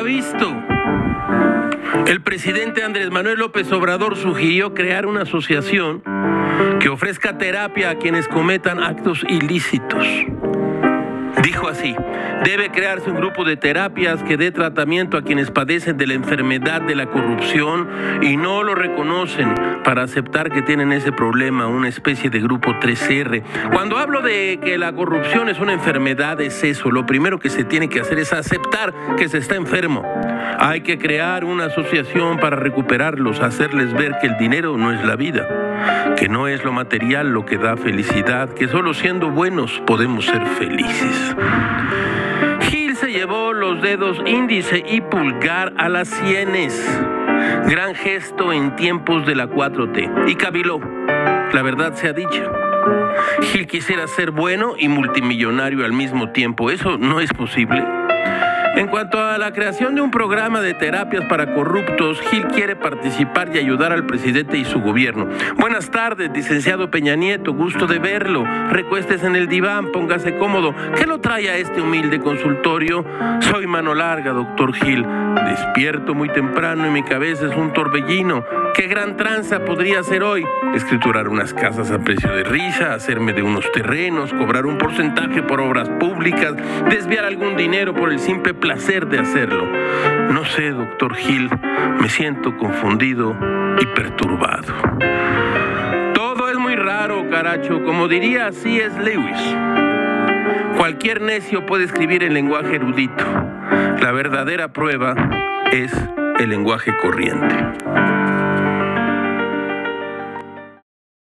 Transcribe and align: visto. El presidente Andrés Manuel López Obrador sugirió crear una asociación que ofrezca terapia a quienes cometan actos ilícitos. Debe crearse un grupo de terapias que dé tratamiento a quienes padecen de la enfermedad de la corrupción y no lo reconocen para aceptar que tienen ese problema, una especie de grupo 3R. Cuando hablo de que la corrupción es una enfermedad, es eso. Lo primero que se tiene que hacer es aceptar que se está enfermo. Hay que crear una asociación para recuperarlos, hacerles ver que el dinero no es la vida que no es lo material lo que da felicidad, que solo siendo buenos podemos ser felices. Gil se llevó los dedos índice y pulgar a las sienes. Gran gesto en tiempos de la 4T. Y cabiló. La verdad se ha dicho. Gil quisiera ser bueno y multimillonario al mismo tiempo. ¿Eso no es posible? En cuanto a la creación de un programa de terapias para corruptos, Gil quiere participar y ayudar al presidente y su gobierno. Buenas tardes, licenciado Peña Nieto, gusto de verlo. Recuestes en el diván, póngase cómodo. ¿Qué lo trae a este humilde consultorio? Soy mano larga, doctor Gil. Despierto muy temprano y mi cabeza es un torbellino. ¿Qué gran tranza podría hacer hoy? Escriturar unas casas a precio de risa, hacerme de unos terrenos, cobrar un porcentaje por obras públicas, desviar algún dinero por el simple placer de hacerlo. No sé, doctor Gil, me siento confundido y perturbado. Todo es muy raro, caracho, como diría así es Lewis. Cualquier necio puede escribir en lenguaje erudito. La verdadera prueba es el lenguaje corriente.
visto. 0.00 0.50
El 2.06 2.22
presidente 2.22 2.82
Andrés 2.82 3.10
Manuel 3.10 3.38
López 3.38 3.70
Obrador 3.72 4.16
sugirió 4.16 4.72
crear 4.72 5.04
una 5.06 5.22
asociación 5.22 6.02
que 6.80 6.88
ofrezca 6.88 7.36
terapia 7.36 7.90
a 7.90 7.94
quienes 7.96 8.28
cometan 8.28 8.82
actos 8.82 9.24
ilícitos. 9.28 10.06
Debe 12.44 12.70
crearse 12.70 13.10
un 13.10 13.16
grupo 13.16 13.44
de 13.44 13.56
terapias 13.56 14.22
que 14.22 14.36
dé 14.36 14.50
tratamiento 14.50 15.16
a 15.16 15.22
quienes 15.22 15.50
padecen 15.50 15.96
de 15.96 16.06
la 16.06 16.14
enfermedad 16.14 16.80
de 16.82 16.94
la 16.94 17.06
corrupción 17.06 17.88
y 18.20 18.36
no 18.36 18.62
lo 18.62 18.74
reconocen 18.74 19.54
para 19.84 20.02
aceptar 20.02 20.50
que 20.50 20.62
tienen 20.62 20.92
ese 20.92 21.12
problema, 21.12 21.66
una 21.66 21.88
especie 21.88 22.30
de 22.30 22.40
grupo 22.40 22.72
3R. 22.72 23.42
Cuando 23.72 23.98
hablo 23.98 24.22
de 24.22 24.58
que 24.62 24.78
la 24.78 24.92
corrupción 24.92 25.48
es 25.48 25.60
una 25.60 25.72
enfermedad, 25.72 26.40
es 26.40 26.62
eso. 26.64 26.90
Lo 26.90 27.06
primero 27.06 27.38
que 27.38 27.50
se 27.50 27.64
tiene 27.64 27.88
que 27.88 28.00
hacer 28.00 28.18
es 28.18 28.32
aceptar 28.32 28.92
que 29.16 29.28
se 29.28 29.38
está 29.38 29.56
enfermo. 29.56 30.02
Hay 30.58 30.82
que 30.82 30.98
crear 30.98 31.44
una 31.44 31.66
asociación 31.66 32.38
para 32.38 32.56
recuperarlos, 32.56 33.40
hacerles 33.40 33.92
ver 33.92 34.16
que 34.20 34.26
el 34.26 34.36
dinero 34.38 34.76
no 34.76 34.92
es 34.92 35.04
la 35.04 35.16
vida 35.16 35.48
que 36.16 36.28
no 36.28 36.48
es 36.48 36.64
lo 36.64 36.72
material 36.72 37.32
lo 37.32 37.44
que 37.44 37.58
da 37.58 37.76
felicidad, 37.76 38.48
que 38.50 38.68
solo 38.68 38.94
siendo 38.94 39.30
buenos 39.30 39.82
podemos 39.86 40.24
ser 40.26 40.44
felices. 40.46 41.36
Gil 42.70 42.96
se 42.96 43.10
llevó 43.10 43.52
los 43.52 43.82
dedos 43.82 44.20
índice 44.26 44.84
y 44.86 45.00
pulgar 45.00 45.72
a 45.76 45.88
las 45.88 46.08
sienes. 46.08 46.74
Gran 47.68 47.94
gesto 47.94 48.52
en 48.52 48.76
tiempos 48.76 49.26
de 49.26 49.34
la 49.34 49.48
4T. 49.48 50.28
Y 50.30 50.36
cabiló. 50.36 50.80
La 51.52 51.62
verdad 51.62 51.94
se 51.94 52.08
ha 52.08 52.12
dicho. 52.12 52.52
Gil 53.42 53.66
quisiera 53.66 54.06
ser 54.06 54.30
bueno 54.30 54.74
y 54.78 54.88
multimillonario 54.88 55.84
al 55.84 55.92
mismo 55.92 56.30
tiempo. 56.30 56.70
¿Eso 56.70 56.98
no 56.98 57.20
es 57.20 57.32
posible? 57.32 57.82
En 58.74 58.86
cuanto 58.88 59.20
a 59.20 59.36
la 59.36 59.52
creación 59.52 59.94
de 59.94 60.00
un 60.00 60.10
programa 60.10 60.62
de 60.62 60.72
terapias 60.72 61.26
para 61.26 61.54
corruptos, 61.54 62.20
Gil 62.22 62.46
quiere 62.48 62.74
participar 62.74 63.54
y 63.54 63.58
ayudar 63.58 63.92
al 63.92 64.06
presidente 64.06 64.56
y 64.56 64.64
su 64.64 64.80
gobierno. 64.80 65.28
Buenas 65.56 65.90
tardes, 65.90 66.30
licenciado 66.32 66.90
Peña 66.90 67.14
Nieto, 67.14 67.52
gusto 67.52 67.86
de 67.86 67.98
verlo. 67.98 68.44
Recuestes 68.70 69.24
en 69.24 69.36
el 69.36 69.46
diván, 69.46 69.92
póngase 69.92 70.36
cómodo. 70.38 70.74
¿Qué 70.96 71.06
lo 71.06 71.20
trae 71.20 71.50
a 71.50 71.56
este 71.58 71.82
humilde 71.82 72.20
consultorio? 72.20 73.04
Soy 73.40 73.66
mano 73.66 73.94
larga, 73.94 74.32
doctor 74.32 74.72
Gil. 74.72 75.04
Despierto 75.46 76.14
muy 76.14 76.30
temprano 76.30 76.86
y 76.86 76.90
mi 76.90 77.02
cabeza 77.02 77.48
es 77.48 77.56
un 77.56 77.74
torbellino. 77.74 78.42
¿Qué 78.74 78.86
gran 78.86 79.18
tranza 79.18 79.64
podría 79.66 80.00
hacer 80.00 80.22
hoy? 80.22 80.44
Escriturar 80.74 81.28
unas 81.28 81.52
casas 81.52 81.90
a 81.90 81.98
precio 81.98 82.32
de 82.32 82.42
risa, 82.42 82.94
hacerme 82.94 83.34
de 83.34 83.42
unos 83.42 83.70
terrenos, 83.70 84.32
cobrar 84.32 84.64
un 84.64 84.78
porcentaje 84.78 85.42
por 85.42 85.60
obras 85.60 85.90
públicas, 85.90 86.54
desviar 86.88 87.26
algún 87.26 87.54
dinero 87.54 87.94
por 87.94 88.10
el 88.10 88.18
simple 88.18 88.54
placer 88.54 89.06
de 89.08 89.18
hacerlo. 89.18 89.66
No 90.32 90.46
sé, 90.46 90.70
doctor 90.70 91.14
Gil, 91.16 91.50
me 92.00 92.08
siento 92.08 92.56
confundido 92.56 93.36
y 93.78 93.86
perturbado. 93.94 94.72
Todo 96.14 96.48
es 96.48 96.56
muy 96.56 96.76
raro, 96.76 97.28
caracho, 97.28 97.84
como 97.84 98.08
diría 98.08 98.46
así 98.46 98.80
es 98.80 98.96
Lewis. 98.96 99.56
Cualquier 100.78 101.20
necio 101.20 101.66
puede 101.66 101.84
escribir 101.84 102.22
en 102.22 102.32
lenguaje 102.32 102.76
erudito. 102.76 103.24
La 104.00 104.12
verdadera 104.12 104.72
prueba 104.72 105.14
es 105.70 105.92
el 106.38 106.48
lenguaje 106.48 106.96
corriente. 106.96 108.21